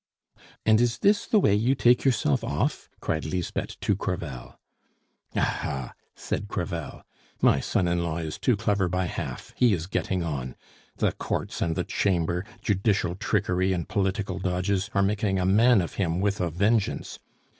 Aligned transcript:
"And 0.65 0.81
is 0.81 0.97
this 0.97 1.27
the 1.27 1.39
way 1.39 1.53
you 1.53 1.75
take 1.75 2.03
yourself 2.03 2.43
off?" 2.43 2.89
cried 3.01 3.23
Lisbeth 3.23 3.79
to 3.81 3.95
Crevel. 3.95 4.59
"Ah, 5.35 5.39
ha!" 5.61 5.93
said 6.15 6.47
Crevel, 6.47 7.03
"my 7.39 7.59
son 7.59 7.87
in 7.87 8.03
law 8.03 8.17
is 8.17 8.39
too 8.39 8.55
clever 8.57 8.89
by 8.89 9.05
half; 9.05 9.53
he 9.55 9.73
is 9.73 9.85
getting 9.85 10.23
on. 10.23 10.55
The 10.97 11.11
Courts 11.11 11.61
and 11.61 11.75
the 11.75 11.83
Chamber, 11.83 12.43
judicial 12.63 13.13
trickery 13.13 13.73
and 13.73 13.87
political 13.87 14.39
dodges, 14.39 14.89
are 14.95 15.03
making 15.03 15.37
a 15.37 15.45
man 15.45 15.81
of 15.83 15.93
him 16.01 16.19
with 16.19 16.41
a 16.41 16.49
vengeance! 16.49 17.19